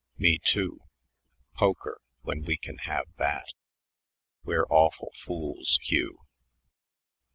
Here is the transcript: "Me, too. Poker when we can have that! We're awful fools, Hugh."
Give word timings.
"Me, 0.17 0.39
too. 0.43 0.79
Poker 1.57 2.01
when 2.23 2.41
we 2.41 2.57
can 2.57 2.79
have 2.85 3.05
that! 3.17 3.53
We're 4.43 4.65
awful 4.67 5.11
fools, 5.23 5.77
Hugh." 5.83 6.25